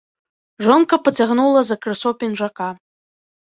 [0.67, 2.69] Жонка пацягнула за крысо пінжака.